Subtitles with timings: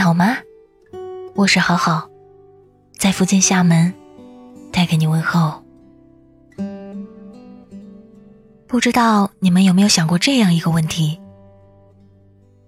[0.00, 0.38] 好吗？
[1.34, 2.08] 我是好好，
[2.98, 3.94] 在福建厦门，
[4.72, 5.62] 带给你问候。
[8.66, 11.20] 不知道你们有没有想过这样一个问题：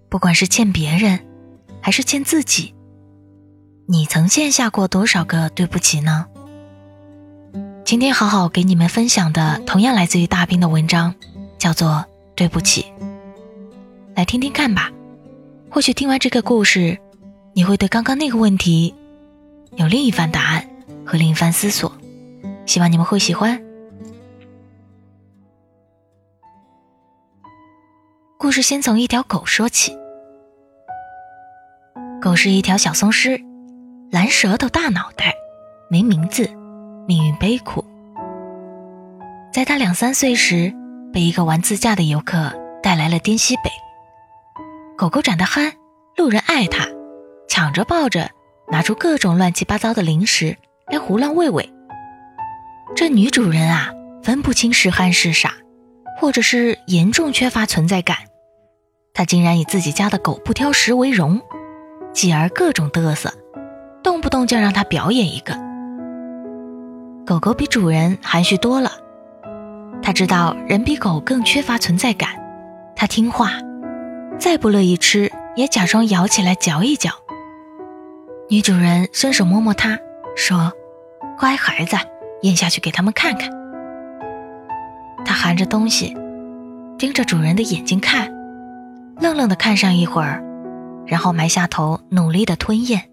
[0.08, 1.20] 不管是欠别人，
[1.80, 2.74] 还是欠自己，
[3.86, 6.26] 你曾欠下过多少个对不起呢？
[7.84, 11.14] 今天好好给你们分享的，同样来自于大兵的文章，
[11.58, 11.88] 叫做
[12.34, 12.86] 《对不起》。
[14.14, 14.90] 来听听看吧，
[15.70, 16.98] 或许听完这个故事，
[17.54, 18.94] 你会对刚刚那个问题
[19.76, 20.66] 有另一番答案
[21.04, 21.92] 和另一番思索。
[22.64, 23.60] 希望你们会喜欢。
[28.38, 29.96] 故事先从一条狗说起。
[32.20, 33.40] 狗是一条小松狮，
[34.10, 35.34] 蓝舌头、大脑袋，
[35.90, 36.48] 没名字，
[37.06, 37.84] 命运悲苦。
[39.52, 40.72] 在它两三岁时，
[41.12, 43.70] 被一个玩自驾的游客带来了滇西北。
[44.96, 45.72] 狗狗长得憨，
[46.16, 46.86] 路人爱它，
[47.52, 48.30] 抢着抱着，
[48.70, 50.56] 拿出各种乱七八糟的零食
[50.90, 51.70] 来胡乱喂喂。
[52.96, 53.90] 这女主人啊，
[54.22, 55.52] 分不清是憨是傻，
[56.18, 58.16] 或者是严重缺乏存在感，
[59.12, 61.42] 她竟然以自己家的狗不挑食为荣，
[62.14, 63.30] 继而各种嘚瑟，
[64.02, 65.52] 动不动就让它表演一个。
[67.26, 68.92] 狗狗比主人含蓄多了，
[70.02, 72.30] 它知道人比狗更缺乏存在感，
[72.96, 73.50] 它听话。
[74.38, 77.10] 再不乐意吃，也假装咬起来嚼一嚼。
[78.52, 79.98] 女主人伸手摸摸它，
[80.36, 80.70] 说
[81.40, 81.96] ：“乖孩子，
[82.42, 83.50] 咽下去给他们看看。”
[85.24, 86.14] 它含着东西，
[86.98, 88.30] 盯着主人的眼睛看，
[89.18, 90.44] 愣愣的看上一会儿，
[91.06, 93.08] 然后埋下头，努力的吞咽。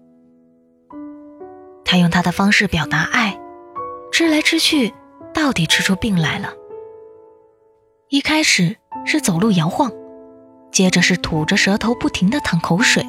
[1.86, 3.40] 它用它的方式表达爱，
[4.12, 4.92] 吃来吃去，
[5.32, 6.50] 到底吃出病来了。
[8.10, 9.90] 一开始是走路摇晃。
[10.70, 13.02] 接着是吐着舌头，不停地淌口水，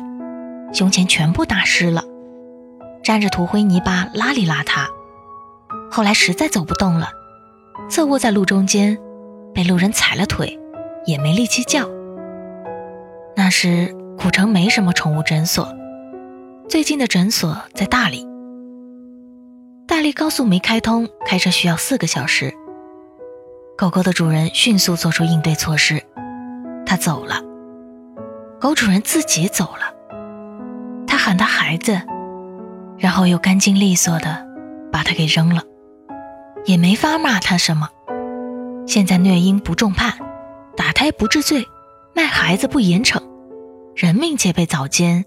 [0.71, 2.01] 胸前全部打湿了，
[3.03, 4.85] 沾着土灰泥巴，邋里邋遢。
[5.89, 7.09] 后来实在走不动了，
[7.89, 8.97] 侧卧在路中间，
[9.53, 10.59] 被路人踩了腿，
[11.05, 11.87] 也没力气叫。
[13.35, 15.67] 那时古城没什么宠物诊所，
[16.69, 18.27] 最近的诊所在大理。
[19.87, 22.53] 大理高速没开通，开车需要四个小时。
[23.77, 26.01] 狗狗的主人迅速做出应对措施，
[26.85, 27.41] 他走了。
[28.59, 29.91] 狗主人自己走了，
[31.07, 31.99] 他喊他孩子，
[33.01, 34.47] 然后又干净利索的
[34.91, 35.63] 把他给扔了，
[36.65, 37.89] 也没法骂他什么。
[38.85, 40.13] 现在虐婴不重判，
[40.77, 41.65] 打胎不治罪，
[42.15, 43.19] 卖孩子不严惩，
[43.95, 45.25] 人命皆被早奸，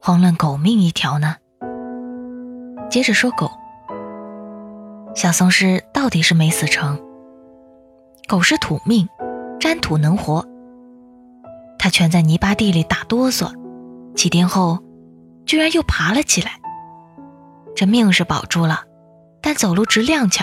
[0.00, 1.36] 遑论狗命一条呢？
[2.88, 3.50] 接着说狗，
[5.14, 6.98] 小松狮到底是没死成。
[8.26, 9.06] 狗是土命，
[9.60, 10.46] 沾土能活。
[11.78, 13.52] 他蜷在泥巴地里打哆嗦，
[14.14, 14.78] 几天后，
[15.44, 16.52] 居然又爬了起来。
[17.80, 18.82] 这命是保住了，
[19.40, 20.42] 但走路直踉跄，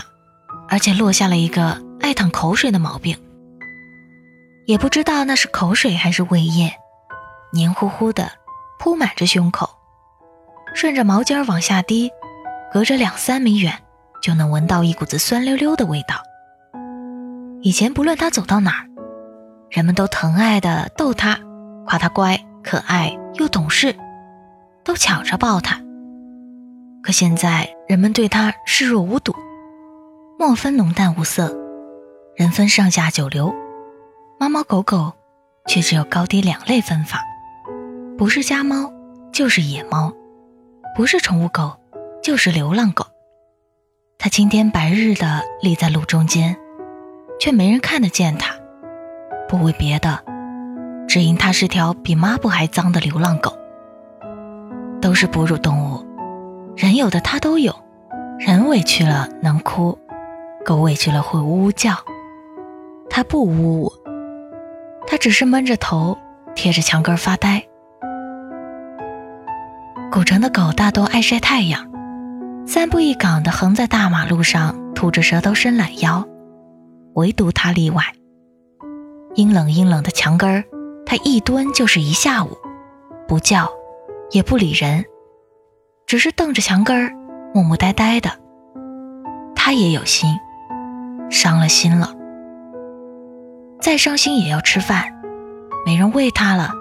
[0.67, 3.15] 而且落下了一个爱淌口水的毛病。
[4.65, 6.73] 也不知道那是口水还是胃液，
[7.53, 8.31] 黏糊糊的
[8.79, 9.69] 铺满着胸口，
[10.73, 12.09] 顺着毛尖往下滴，
[12.73, 13.83] 隔着两三米远
[14.19, 16.15] 就能闻到一股子酸溜溜的味道。
[17.61, 18.87] 以前不论他走到哪儿。
[19.69, 21.37] 人们都疼爱的逗他，
[21.85, 23.95] 夸他乖、可爱又懂事，
[24.83, 25.79] 都抢着抱他。
[27.07, 29.33] 可现在人们对他视若无睹，
[30.37, 31.57] 莫分浓淡无色，
[32.35, 33.55] 人分上下九流，
[34.37, 35.13] 猫猫狗狗
[35.67, 37.21] 却只有高低两类分法，
[38.17, 38.91] 不是家猫
[39.31, 40.11] 就是野猫，
[40.97, 41.77] 不是宠物狗
[42.21, 43.05] 就是流浪狗。
[44.17, 46.57] 它青天白日的立在路中间，
[47.39, 48.53] 却没人看得见它。
[49.47, 50.21] 不为别的，
[51.07, 53.57] 只因它是条比抹布还脏的流浪狗。
[55.01, 56.05] 都是哺乳动物，
[56.77, 57.75] 人有的它都有。
[58.37, 59.97] 人委屈了能哭，
[60.63, 61.95] 狗委屈了会呜呜叫。
[63.09, 63.91] 它不呜呜，
[65.07, 66.15] 它只是闷着头
[66.53, 67.63] 贴着墙根发呆。
[70.11, 71.91] 古城的狗大多爱晒太阳，
[72.67, 76.23] 三步一岗的横在大马路上，吐着舌头伸懒腰，
[77.15, 78.03] 唯独它例外。
[79.33, 80.63] 阴冷阴冷的墙根儿，
[81.07, 82.55] 它一蹲就是一下午，
[83.27, 83.67] 不叫，
[84.29, 85.03] 也不理人，
[86.07, 87.13] 只是瞪着墙根儿，
[87.53, 88.31] 木木呆呆的。
[89.53, 90.29] 他也有心，
[91.29, 92.15] 伤了心了。
[93.81, 95.03] 再伤心也要吃饭，
[95.85, 96.71] 没人喂他了。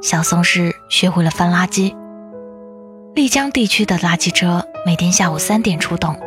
[0.00, 1.94] 小松狮学会了翻垃圾。
[3.14, 6.18] 丽江地区的垃圾车每天下午三点出动，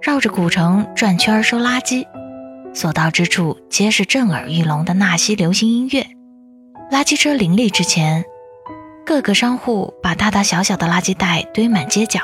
[0.00, 2.06] 绕着古城转圈收垃圾。
[2.72, 6.06] 所到之处皆是震耳欲聋的纳西流行音乐。
[6.90, 8.24] 垃圾车林立之前，
[9.10, 12.20] 各个商户把大大小小的垃圾袋堆满街角，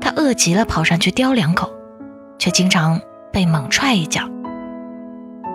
[0.00, 1.72] 他饿极了，跑上去叼两口，
[2.36, 3.00] 却经常
[3.32, 4.28] 被猛踹一脚。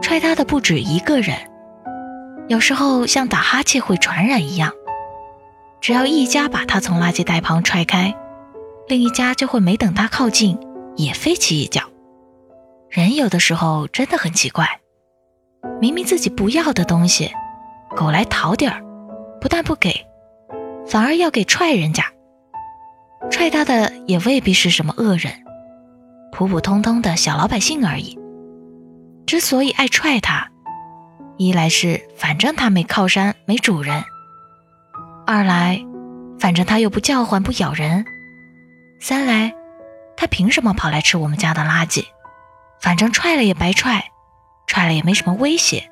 [0.02, 1.36] 踹他的不止一个人，
[2.48, 4.72] 有时候像打哈欠会传染一样，
[5.82, 8.16] 只要一家把他从垃圾袋旁踹开，
[8.88, 10.58] 另一家就会没等他靠近，
[10.96, 11.82] 也飞起一脚。
[12.90, 14.66] 人有的时候真的很奇怪，
[15.82, 17.30] 明明自己不要的东西，
[17.94, 18.82] 狗来讨点儿，
[19.42, 20.06] 不但不给。
[20.90, 22.04] 反而要给踹人家，
[23.30, 25.32] 踹他的也未必是什么恶人，
[26.32, 28.18] 普普通通的小老百姓而已。
[29.28, 30.50] 之所以爱踹他，
[31.38, 34.04] 一来是反正他没靠山没主人，
[35.28, 35.80] 二来
[36.40, 38.04] 反正他又不叫唤不咬人，
[39.00, 39.54] 三来
[40.18, 42.04] 他凭什么跑来吃我们家的垃圾？
[42.82, 44.04] 反正踹了也白踹，
[44.66, 45.88] 踹了也没什么威胁。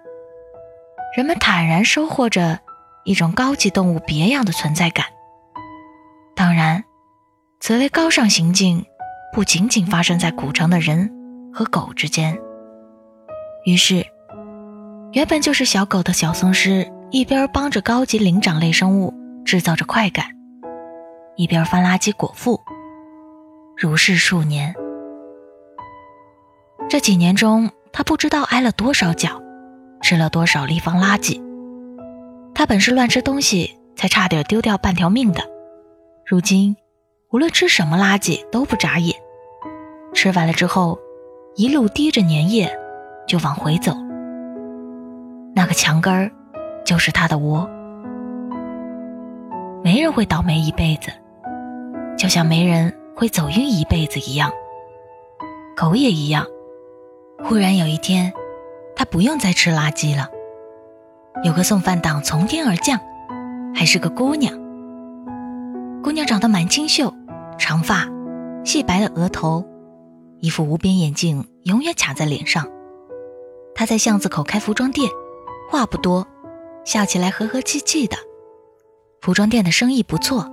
[1.15, 2.61] 人们坦然收获着。
[3.07, 5.05] 一种高级动物别样的存在感。
[6.35, 6.83] 当然，
[7.61, 8.85] 此类高尚行径
[9.33, 11.09] 不仅仅发生在古城的人
[11.53, 12.37] 和狗之间。
[13.65, 14.05] 于是，
[15.13, 19.13] 原本就是小狗的小松狮一边帮着高级灵长类生物
[19.45, 20.25] 制造着快感，
[21.37, 22.59] 一边翻垃圾果腹。
[23.77, 24.75] 如是数年，
[26.89, 29.41] 这几年中，他不知道挨了多少脚，
[30.01, 31.46] 吃了多少立方垃圾。
[32.57, 35.43] 他本是乱吃东西，才差点丢掉半条命的。
[36.25, 36.75] 如今，
[37.29, 39.15] 无论吃什么垃圾都不眨眼，
[40.11, 40.97] 吃完了之后，
[41.53, 42.67] 一路滴着粘液
[43.27, 43.93] 就往回走。
[45.55, 46.31] 那个墙根儿，
[46.83, 47.69] 就是他的窝。
[49.83, 51.11] 没人会倒霉一辈子，
[52.17, 54.51] 就像没人会走运一辈子一样。
[55.75, 56.43] 狗也一样。
[57.43, 58.33] 忽然有一天，
[58.95, 60.27] 它不用再吃垃圾了。
[61.43, 62.99] 有个送饭党从天而降，
[63.73, 64.53] 还是个姑娘。
[66.01, 67.13] 姑娘长得蛮清秀，
[67.57, 68.07] 长发，
[68.65, 69.63] 细白的额头，
[70.39, 72.67] 一副无边眼镜永远卡在脸上。
[73.75, 75.09] 她在巷子口开服装店，
[75.69, 76.25] 话不多，
[76.83, 78.17] 笑起来和和气气的。
[79.21, 80.51] 服装店的生意不错，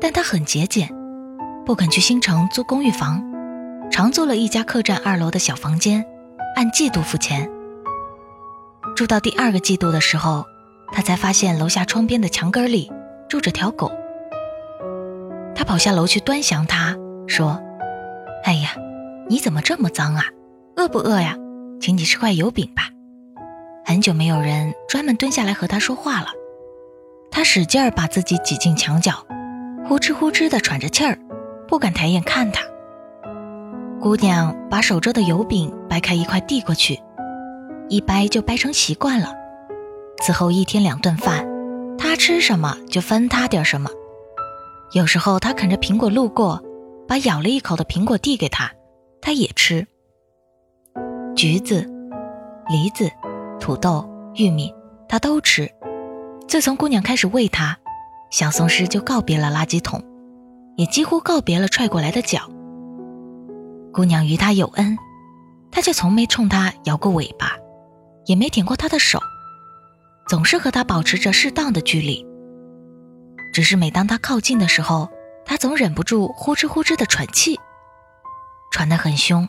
[0.00, 0.88] 但她很节俭，
[1.64, 3.22] 不肯去新城租公寓房，
[3.90, 6.04] 常租了一家客栈二楼的小房间，
[6.56, 7.48] 按季度付钱。
[8.96, 10.44] 住到第二个季度的时候，
[10.92, 12.90] 他才发现楼下窗边的墙根里
[13.28, 13.92] 住着条狗。
[15.54, 16.96] 他跑下楼去端详它，
[17.26, 17.60] 说
[18.44, 18.70] ：“哎呀，
[19.28, 20.24] 你怎么这么脏啊？
[20.76, 21.36] 饿不饿呀？
[21.80, 22.90] 请你吃块油饼吧。”
[23.84, 26.28] 很久没有人专门蹲下来和他说话了。
[27.30, 29.26] 他使劲儿把自己挤进墙角，
[29.86, 31.18] 呼哧呼哧地喘着气儿，
[31.66, 32.62] 不敢抬眼看他。
[34.00, 37.00] 姑娘把手中的油饼掰开一块递过去。
[37.88, 39.32] 一掰就掰成习惯了，
[40.22, 41.46] 此后一天两顿饭，
[41.96, 43.90] 他吃什么就分他点什么。
[44.92, 46.62] 有时候他啃着苹果路过，
[47.06, 48.70] 把咬了一口的苹果递给他，
[49.20, 49.86] 他也吃。
[51.34, 51.88] 橘子、
[52.68, 53.10] 梨子、
[53.60, 54.72] 土豆、玉米，
[55.08, 55.70] 他都吃。
[56.46, 57.76] 自从姑娘开始喂他，
[58.30, 60.02] 小松狮就告别了垃圾桶，
[60.76, 62.40] 也几乎告别了踹过来的脚。
[63.92, 64.96] 姑娘与他有恩，
[65.70, 67.57] 他却从没冲他摇过尾巴。
[68.28, 69.18] 也没舔过他的手，
[70.28, 72.24] 总是和他保持着适当的距离。
[73.54, 75.08] 只是每当他靠近的时候，
[75.46, 77.58] 他总忍不住呼哧呼哧的喘气，
[78.70, 79.48] 喘得很凶，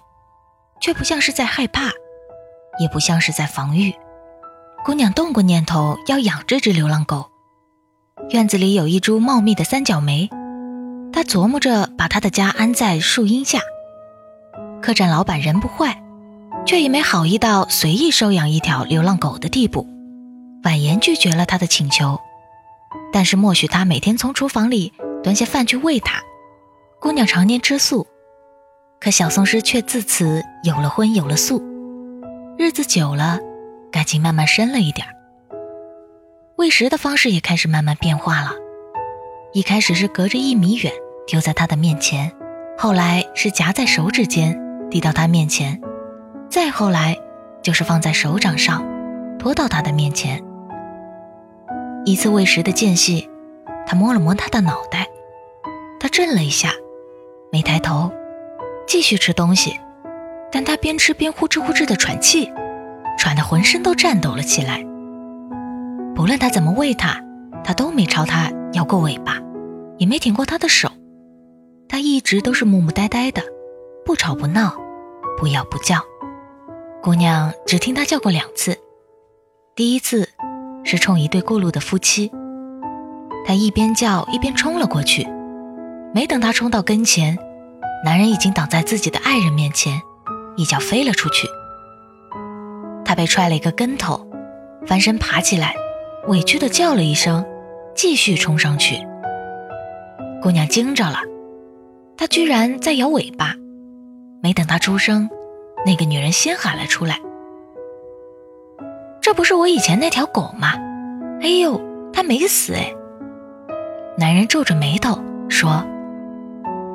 [0.82, 1.92] 却不像是在害怕，
[2.80, 3.94] 也不像是在防御。
[4.86, 7.30] 姑娘动过念头要养这只流浪狗，
[8.30, 10.30] 院子里有一株茂密的三角梅，
[11.12, 13.60] 她琢磨着把她的家安在树荫下。
[14.82, 16.02] 客栈老板人不坏。
[16.70, 19.88] 却也没好意到随意收养一条流浪狗的地步，
[20.64, 22.20] 婉言拒绝了他的请求，
[23.12, 26.22] 但是默许他每天从厨房里端些饭去喂它。
[27.02, 28.06] 姑娘常年吃素，
[29.00, 31.60] 可小松狮却自此有了荤有了素，
[32.56, 33.40] 日子久了，
[33.92, 35.16] 感情慢慢深了一点儿
[36.58, 38.52] 喂食的方式也开始慢慢变化了，
[39.54, 40.94] 一开始是隔着一米远
[41.26, 42.32] 丢在他的面前，
[42.78, 45.82] 后来是夹在手指间递到他面前。
[46.50, 47.16] 再后来，
[47.62, 48.84] 就是放在手掌上，
[49.38, 50.44] 拖到他的面前。
[52.06, 53.30] 一次喂食的间隙，
[53.86, 55.08] 他摸了摸他的脑袋，
[56.00, 56.72] 他震了一下，
[57.52, 58.12] 没抬头，
[58.88, 59.80] 继续吃东西。
[60.52, 62.52] 但他边吃边呼哧呼哧的喘气，
[63.20, 64.84] 喘得浑身都颤抖了起来。
[66.16, 67.24] 不论他怎么喂他，
[67.64, 69.38] 他都没朝他摇过尾巴，
[70.00, 70.90] 也没舔过他的手。
[71.88, 73.44] 他一直都是木木呆呆的，
[74.04, 74.76] 不吵不闹，
[75.38, 76.04] 不咬不叫。
[77.02, 78.78] 姑娘只听他叫过两次，
[79.74, 80.28] 第一次
[80.84, 82.30] 是冲一对过路的夫妻，
[83.48, 85.26] 他一边叫一边冲了过去。
[86.14, 87.38] 没等他冲到跟前，
[88.04, 90.02] 男人已经挡在自己的爱人面前，
[90.58, 91.48] 一脚飞了出去。
[93.06, 94.28] 他被踹了一个跟头，
[94.86, 95.74] 翻身爬起来，
[96.28, 97.46] 委屈的叫了一声，
[97.96, 99.00] 继续冲上去。
[100.42, 101.20] 姑娘惊着了，
[102.18, 103.56] 他居然在摇尾巴。
[104.44, 105.30] 没等他出声，
[105.86, 107.20] 那个女人先喊了出来
[109.22, 110.74] ：“这不是我以前那条狗吗？
[111.42, 111.80] 哎呦，
[112.12, 112.94] 它没死哎！”
[114.18, 115.18] 男人皱着眉头
[115.50, 115.84] 说：“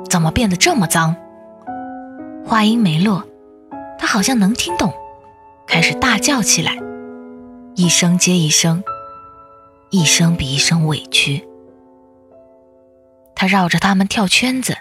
[0.09, 1.15] 怎么变得这么脏？”
[2.45, 3.23] 话音没落，
[3.97, 4.93] 他好像能听懂，
[5.65, 6.77] 开始大叫起来，
[7.73, 8.83] 一声接一声，
[9.89, 11.43] 一声比一声委屈。
[13.33, 14.77] 他绕着他们跳圈子，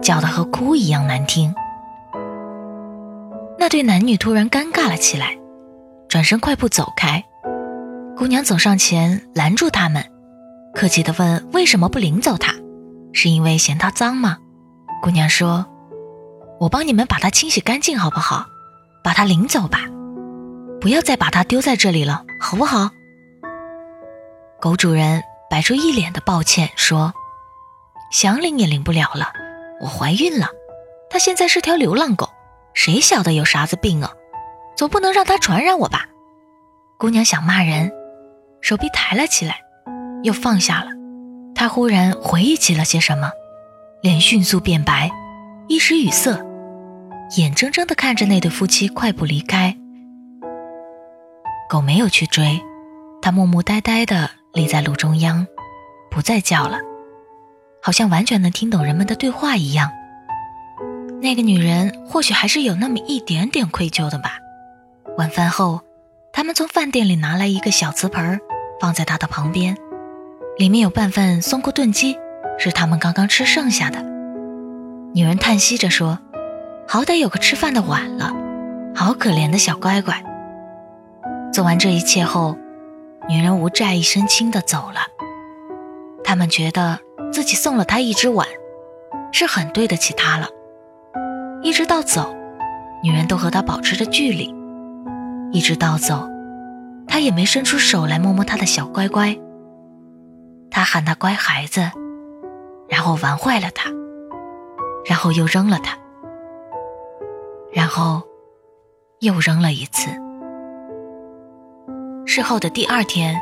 [0.00, 1.52] 叫得和哭一样难听。
[3.58, 5.36] 那对男女突然尴尬了起来，
[6.08, 7.24] 转身快步走开。
[8.16, 10.04] 姑娘走上前拦住他们，
[10.74, 12.54] 客气地问：“为什么不领走他？
[13.12, 14.38] 是因为嫌他脏吗？”
[15.02, 15.66] 姑娘说
[16.60, 18.46] ：“我帮你们把它清洗干净，好不好？
[19.04, 19.84] 把它领走吧，
[20.80, 22.90] 不要再把它丢在这里了，好不好？”
[24.60, 27.12] 狗主人摆出一脸的抱歉说。
[28.12, 29.32] 想领也领不了了，
[29.80, 30.48] 我怀孕了，
[31.10, 32.30] 它现在是条流浪狗，
[32.76, 34.12] 谁晓得有啥子病啊？
[34.76, 36.06] 总不能让它传染我吧？
[36.98, 37.90] 姑娘想骂人，
[38.60, 39.56] 手臂抬了起来，
[40.22, 40.90] 又放下了。
[41.54, 43.30] 她忽然回忆起了些什么，
[44.02, 45.10] 脸迅速变白，
[45.68, 46.38] 一时语塞，
[47.38, 49.74] 眼睁睁地看着那对夫妻快步离开。
[51.70, 52.60] 狗没有去追，
[53.22, 55.46] 它木木呆呆地立在路中央，
[56.10, 56.78] 不再叫了。
[57.82, 59.90] 好像完全能听懂人们的对话一样。
[61.20, 64.38] 那个女人或许还是有那么一点点愧疚的吧。
[65.16, 65.80] 晚饭后，
[66.32, 68.40] 他们从饭店里拿来一个小瓷盆，
[68.80, 69.76] 放在她的旁边，
[70.58, 72.18] 里面有半份松菇炖鸡，
[72.58, 74.02] 是他们刚刚吃剩下的。
[75.14, 76.18] 女人叹息着说
[76.86, 78.32] ：“好歹有个吃饭的碗了，
[78.94, 80.22] 好可怜的小乖乖。”
[81.52, 82.56] 做完这一切后，
[83.28, 85.00] 女人无债一身轻的走了。
[86.24, 87.00] 他们觉得。
[87.32, 88.46] 自己送了他一只碗，
[89.32, 90.48] 是很对得起他了。
[91.66, 92.32] 一直到走，
[93.02, 94.54] 女人都和他保持着距离。
[95.50, 96.24] 一直到走，
[97.08, 99.36] 他也没伸出手来摸摸他的小乖乖。
[100.70, 101.90] 他喊他乖孩子，
[102.88, 103.90] 然后玩坏了他，
[105.06, 105.98] 然后又扔了他，
[107.72, 108.22] 然后
[109.18, 110.08] 又扔了一次。
[112.26, 113.40] 事后的第二天，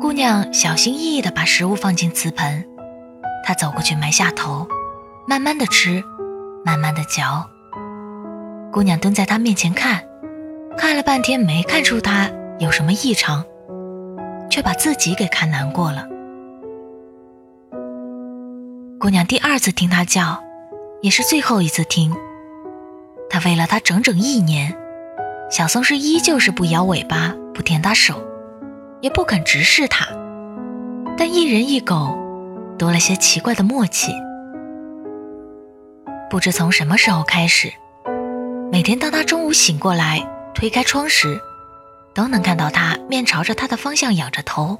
[0.00, 2.66] 姑娘小心翼翼地把食物放进瓷盆。
[3.44, 4.66] 她走过去，埋下头，
[5.28, 6.02] 慢慢的吃，
[6.64, 7.48] 慢慢的嚼。
[8.70, 10.02] 姑娘蹲在他面前看，
[10.78, 13.44] 看了半天没看出他有什么异常，
[14.48, 16.06] 却把自己给看难过了。
[18.98, 20.42] 姑娘第二次听他叫，
[21.02, 22.14] 也是最后一次听。
[23.28, 24.76] 他喂了他整整一年，
[25.50, 28.22] 小松狮依旧是不摇尾巴，不舔他手，
[29.00, 30.06] 也不肯直视他，
[31.18, 32.18] 但一人一狗。
[32.78, 34.12] 多了些奇怪的默契。
[36.32, 37.70] 不知从什么时候开始，
[38.72, 41.38] 每天当他中午醒过来推开窗时，
[42.14, 44.78] 都能看到他面朝着他的方向仰着头。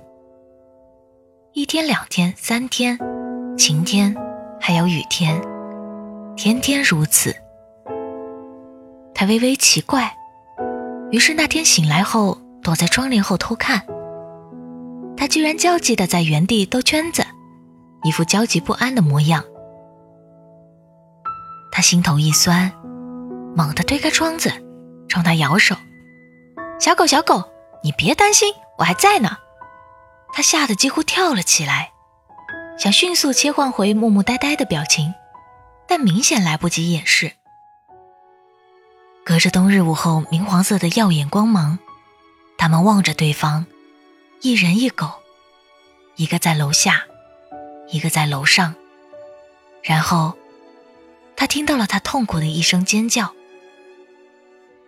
[1.53, 2.99] 一天、两天、三天，
[3.59, 4.17] 晴天
[4.59, 5.39] 还有雨天，
[6.37, 7.37] 天天如此。
[9.15, 10.11] 他微微奇怪，
[11.11, 13.83] 于是那天醒来后躲在窗帘后偷看，
[15.19, 17.23] 他居然焦急地在原地兜圈子。
[18.05, 19.45] 一副焦急不安的模样，
[21.73, 22.71] 他心头一酸，
[23.57, 24.53] 猛地推开窗子，
[25.09, 25.75] 冲他摇手
[26.79, 27.51] ：“小狗，小狗，
[27.83, 29.39] 你别担心，我还在呢。”
[30.33, 31.91] 他吓得几乎跳了起来，
[32.79, 35.15] 想迅速切换回木木呆呆的表情，
[35.89, 37.33] 但明显来不及掩饰。
[39.25, 41.79] 隔着冬日午后明黄色的耀眼光芒，
[42.59, 43.67] 他们望着对方，
[44.43, 45.11] 一人一狗，
[46.17, 47.05] 一个在楼下。
[47.89, 48.75] 一个在楼上，
[49.83, 50.35] 然后，
[51.43, 53.35] 他听到了他痛苦的一声尖叫。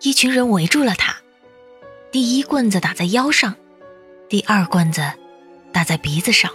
[0.02, 1.16] 一群人围住了他，
[2.12, 3.56] 第一棍子打在腰上，
[4.28, 5.14] 第二棍子
[5.72, 6.52] 打在鼻子上。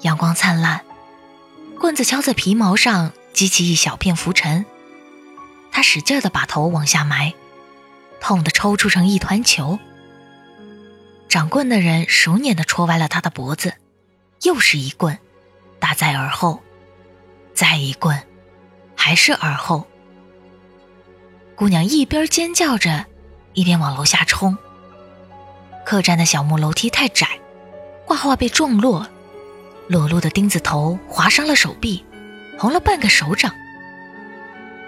[0.00, 0.86] 阳光灿烂，
[1.78, 4.64] 棍子敲在皮毛上，激起一小片浮尘。
[5.70, 7.34] 他使劲的把头往下埋，
[8.22, 9.78] 痛得抽搐成一团球。
[11.28, 13.74] 掌棍的人熟练的戳歪了他的脖子，
[14.44, 15.18] 又是一棍。
[15.78, 16.62] 打在耳后，
[17.52, 18.26] 再一棍，
[19.08, 19.86] 还是耳后。
[21.56, 23.06] 姑娘一边尖叫着，
[23.54, 24.58] 一边往楼下冲。
[25.86, 27.26] 客栈的小木楼梯太窄，
[28.04, 29.08] 挂画被撞落，
[29.86, 32.04] 裸露的钉子头划伤了手臂，
[32.58, 33.50] 红了半个手掌。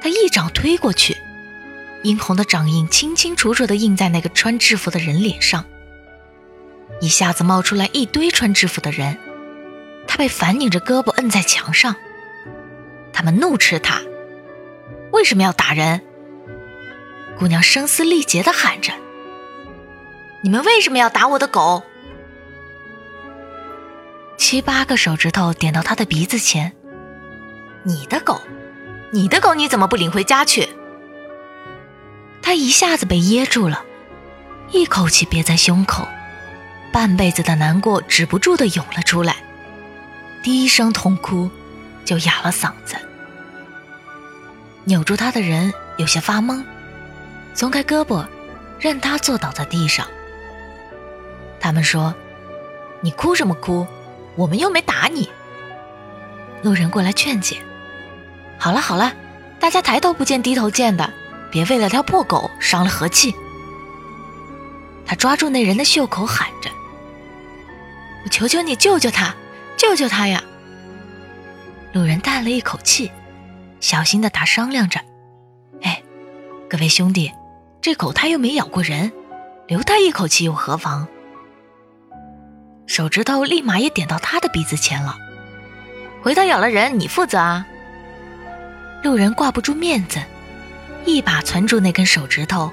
[0.02, 1.16] 他一掌推过去，
[2.02, 5.64] 殷红的掌印清清楚楚地印在那个穿制服的人脸上。
[7.00, 9.16] 一下子冒出来一堆穿制服的人，
[10.06, 11.96] 他被反拧着胳膊摁在墙上。
[13.12, 14.00] 他们怒斥他
[15.20, 16.00] ：“为什么要打人？”
[17.38, 18.90] 姑娘声嘶力竭地喊着
[20.42, 21.82] ：“你们为什么要打我的狗？”
[24.38, 26.72] 七八个手指头点到他的鼻子前
[27.84, 28.40] ：“你的狗，
[29.12, 30.70] 你的狗，你怎么不领回家去？”
[32.40, 33.84] 他一下子被噎住了，
[34.70, 36.08] 一口气憋在胸口。
[36.92, 39.36] 半辈子的难过止不住的涌了出来，
[40.42, 41.50] 第一声痛哭
[42.06, 42.96] 就哑了嗓子。
[44.84, 46.64] 扭住他的人有些发懵，
[47.54, 48.26] 松开胳膊，
[48.78, 50.06] 任他坐倒在地上。
[51.60, 52.14] 他们说
[53.02, 53.86] ：“你哭什么哭？
[54.36, 55.28] 我们又没打你。”
[56.62, 57.58] 路人过来劝解
[58.58, 59.12] ：“好了好了，
[59.58, 61.12] 大家抬头不见低头见的，
[61.50, 63.34] 别为了条破狗伤了和气。”
[65.04, 66.70] 他抓住那人的袖口喊着。
[68.24, 69.34] 我求求你救救他，
[69.76, 70.42] 救救他呀！
[71.92, 73.10] 路人叹了一口气，
[73.80, 75.00] 小心的打商量着
[75.82, 76.02] ：“哎，
[76.68, 77.32] 各位兄弟，
[77.80, 79.10] 这狗它又没咬过人，
[79.66, 81.08] 留它一口气又何妨？”
[82.86, 85.16] 手指头立马也点到他的鼻子前了。
[86.22, 87.66] 回头咬了人，你负责啊！
[89.02, 90.20] 路人挂不住面子，
[91.06, 92.72] 一把攥住那根手指头，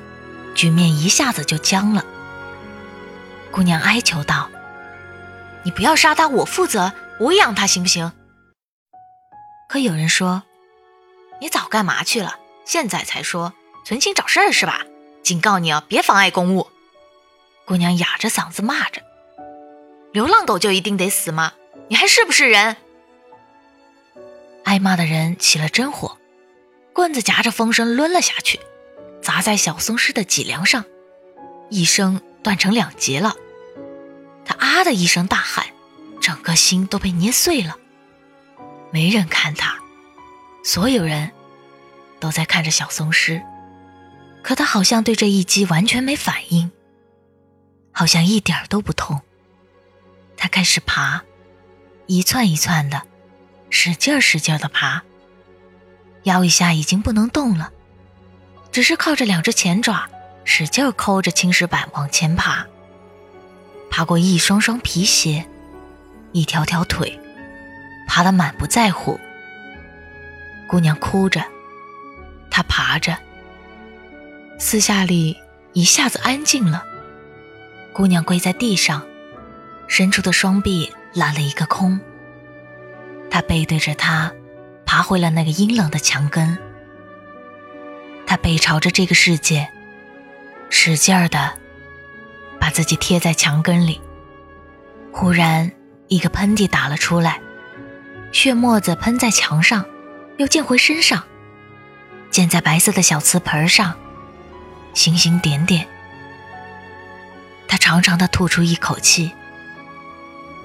[0.55, 2.03] 局面一下子就僵了。
[3.51, 4.49] 姑娘哀求道。
[5.63, 8.11] 你不要杀他，我负责，我养他行不行？
[9.69, 10.43] 可有人说，
[11.39, 12.39] 你早干嘛去了？
[12.65, 13.53] 现在才说，
[13.85, 14.85] 存心找事儿是吧？
[15.23, 16.67] 警告你啊，别妨碍公务！
[17.65, 19.01] 姑娘哑着嗓子骂着
[20.13, 21.53] ：“流浪狗就一定得死吗？
[21.89, 22.77] 你还是不是人？”
[24.63, 26.17] 挨骂的人起了真火，
[26.93, 28.59] 棍子夹着风声抡了下去，
[29.21, 30.83] 砸在小松狮的脊梁上，
[31.69, 33.35] 一声断成两截了。
[34.45, 35.67] 他啊的一声大喊，
[36.21, 37.77] 整个心都被捏碎了。
[38.91, 39.77] 没人看他，
[40.67, 41.31] 所有人
[42.19, 43.41] 都在看着小松狮，
[44.41, 46.69] 可他好像对这一击完全没反应，
[47.93, 49.21] 好像一点都不痛。
[50.35, 51.23] 他开始爬，
[52.05, 53.03] 一窜一窜的，
[53.69, 55.03] 使劲使劲的爬。
[56.23, 57.71] 腰一下已经不能动了，
[58.69, 60.09] 只是靠着两只前爪，
[60.43, 62.67] 使劲抠着青石板往前爬。
[63.89, 65.47] 爬过一双双皮鞋，
[66.33, 67.17] 一条条腿，
[68.05, 69.17] 爬得满不在乎。
[70.67, 71.43] 姑娘哭着，
[72.51, 73.17] 她爬着。
[74.59, 75.37] 四下里
[75.73, 76.83] 一下子安静了。
[77.93, 79.05] 姑娘跪在地上，
[79.87, 81.99] 伸出的双臂揽了一个空。
[83.29, 84.31] 她背对着他，
[84.85, 86.57] 爬回了那个阴冷的墙根。
[88.25, 89.67] 她背朝着这个世界，
[90.69, 91.53] 使劲儿的。
[92.59, 94.01] 把自己贴在墙根里，
[95.13, 95.71] 忽然
[96.07, 97.39] 一个喷嚏打了出来，
[98.31, 99.85] 血沫子喷在墙上，
[100.37, 101.23] 又溅回身上，
[102.29, 103.95] 溅在白色的小瓷盆上，
[104.93, 105.87] 星星点点。
[107.67, 109.31] 他长长的吐出一口气，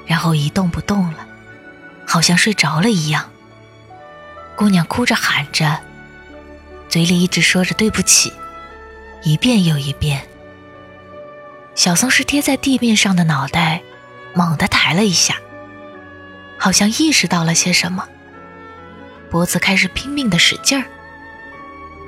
[0.07, 1.27] 然后一动不动了，
[2.07, 3.31] 好像睡着了一样。
[4.57, 5.81] 姑娘哭着喊着，
[6.89, 8.33] 嘴里一直说着对不起，
[9.23, 10.29] 一遍又一遍。
[11.75, 13.81] 小松狮贴在地面上的脑袋
[14.35, 15.37] 猛地抬了一下，
[16.59, 18.07] 好像意识到了些什么，
[19.33, 20.85] 脖子开始拼命的使劲儿，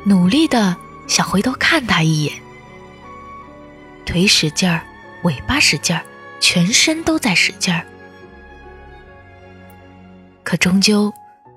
[0.05, 2.35] 努力的想回头看他一眼，
[4.05, 4.85] 腿使劲儿，
[5.23, 6.05] 尾巴使劲儿，
[6.39, 7.83] 全身都在使劲儿，
[10.43, 11.11] 可终究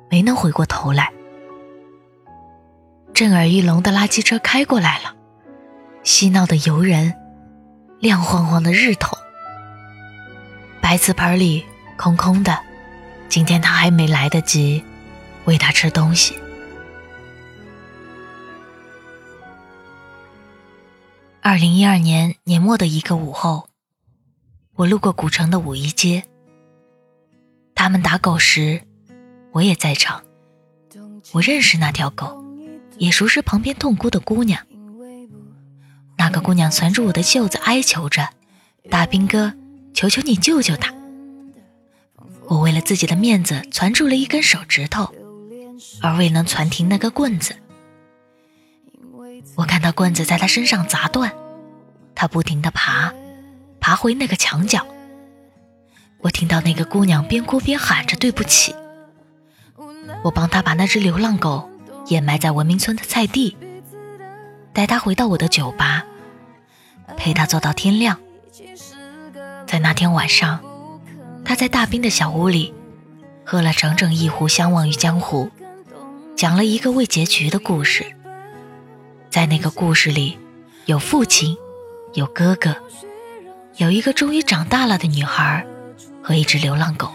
[0.10, 1.12] 没能回过头来。
[3.14, 5.16] 震耳欲聋的垃圾车开过来了，
[6.02, 7.14] 嬉闹的游人。
[8.00, 9.18] 亮晃晃的日头，
[10.80, 11.66] 白瓷盆里
[11.98, 12.58] 空空的。
[13.28, 14.86] 今天他还没来得及
[15.48, 16.38] 喂它吃东西。
[21.42, 23.70] 二零一二年年末的一个午后，
[24.76, 26.26] 我路过古城的五一街，
[27.74, 28.82] 他们打狗时，
[29.54, 30.22] 我也在场。
[31.32, 32.44] 我认识那条狗，
[32.98, 34.62] 也熟识旁边痛哭的姑娘。
[36.18, 38.28] 那个姑娘攥住我的袖子，哀求着
[38.92, 39.54] ：“大兵哥，
[39.94, 40.94] 求求你救救她！”
[42.50, 45.14] 我为了自己的面子，攥住了一根手指头，
[46.02, 47.56] 而未能攥停那个棍子。
[49.56, 51.34] 我看到棍子在他身上砸断，
[52.14, 53.14] 他不停地爬，
[53.80, 54.86] 爬回那个墙角。
[56.20, 58.76] 我听到那个姑娘边哭边喊着对不起。
[60.24, 61.70] 我帮她把那只流浪狗
[62.08, 63.56] 掩埋在文明村的菜地，
[64.74, 66.06] 带她回到我的酒吧，
[67.16, 68.20] 陪她坐到天亮。
[69.68, 70.60] 在那天晚上，
[71.46, 72.74] 她在大兵的小屋里
[73.46, 75.52] 喝了整整一壶《相忘于江湖》，
[76.38, 78.06] 讲了一个未结局的故事。
[79.28, 80.38] 在那个故事里，
[80.86, 81.58] 有父亲，
[82.14, 82.76] 有哥哥，
[83.78, 85.66] 有一个终于长大了的女孩
[86.22, 87.12] 和一只流浪狗。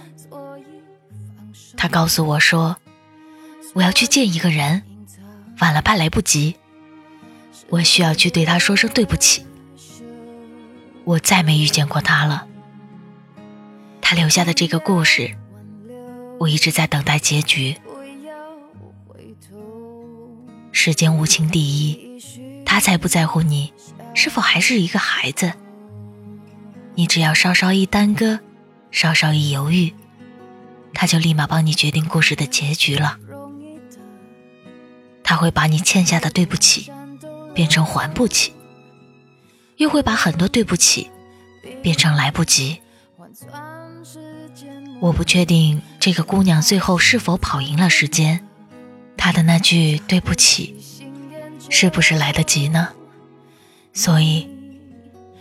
[1.76, 2.76] 他告诉我说
[3.74, 4.82] ：“我要去见一个人，
[5.60, 6.56] 晚了怕来不及。
[7.68, 9.46] 我需要去对他说声对不起。
[11.04, 12.48] 我再没遇见过他了。
[14.00, 15.36] 他留下的这个故事，
[16.40, 17.76] 我一直在等待结局。”
[20.72, 22.20] 世间无情第一，
[22.64, 23.72] 他才不在乎你
[24.14, 25.52] 是否还是一个孩子。
[26.94, 28.40] 你只要稍稍一耽搁，
[28.90, 29.94] 稍稍一犹豫，
[30.92, 33.18] 他就立马帮你决定故事的结局了。
[35.22, 36.90] 他会把你欠下的对不起
[37.54, 38.52] 变成还不起，
[39.76, 41.10] 又会把很多对不起
[41.82, 42.80] 变成来不及。
[45.00, 48.46] 我不确定这个姑娘最后是否跑赢了时间。
[49.22, 50.74] 他的那句对不起，
[51.70, 52.88] 是不是来得及呢？
[53.92, 54.50] 所以，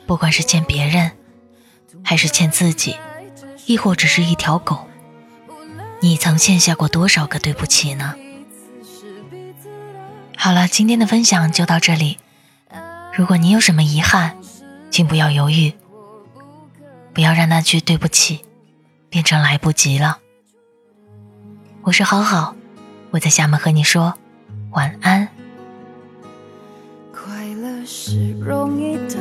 [0.05, 1.13] 不管是欠别人，
[2.03, 2.95] 还是欠自己，
[3.65, 4.87] 亦或只是一条狗，
[5.99, 8.13] 你曾欠下过多少个对不起呢？
[10.37, 12.19] 好了，今天的分享就到这里。
[13.15, 14.37] 如果你有什么遗憾，
[14.91, 15.73] 请不要犹豫，
[17.15, 18.45] 不要让那句对不起
[19.09, 20.19] 变成来不及了。
[21.81, 22.55] 我是好好。
[23.11, 24.13] 我在厦门和你说
[24.71, 25.27] 晚安。
[27.11, 29.17] 快乐是容易的，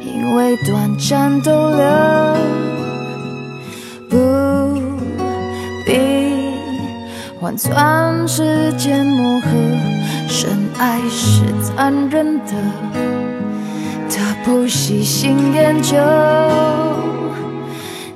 [0.00, 1.86] 因为短暂逗留，
[4.08, 4.16] 不
[5.84, 6.54] 必
[7.38, 9.48] 换算时间磨合。
[10.26, 12.54] 深爱是残忍的，
[14.08, 15.96] 他不喜新厌旧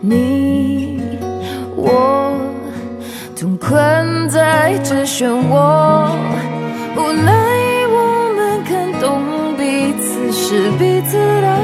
[0.01, 1.03] 你
[1.77, 2.50] 我。
[3.41, 6.11] 总困在这漩涡，
[6.95, 7.33] 无奈
[7.89, 11.59] 我们看懂彼此是彼此的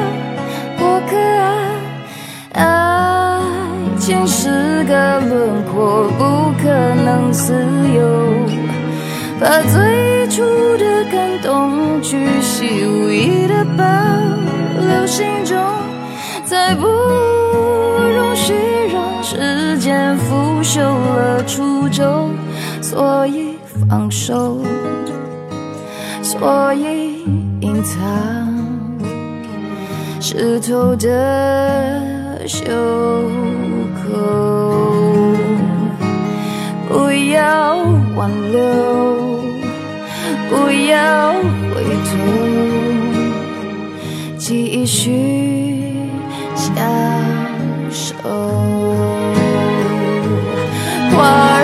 [0.79, 3.43] 过客啊！
[3.43, 6.71] 爱情是个轮廓，不可
[7.05, 7.53] 能自
[7.95, 8.25] 由，
[9.39, 10.43] 把最初
[10.79, 13.85] 的感动巨细无遗的保
[14.81, 15.63] 留心中，
[16.47, 16.87] 再不
[21.47, 21.53] 了。
[21.57, 22.31] 初衷，
[22.83, 23.57] 所以
[23.89, 24.59] 放手，
[26.23, 27.25] 所以
[27.61, 27.99] 隐藏
[30.21, 32.65] 湿透的袖
[33.95, 34.13] 口。
[36.89, 37.77] 不要
[38.17, 38.59] 挽留，
[40.51, 41.33] 不要
[41.73, 42.17] 回头，
[44.37, 45.95] 继续
[46.55, 46.75] 相
[47.91, 48.76] 守。
[51.17, 51.56] 从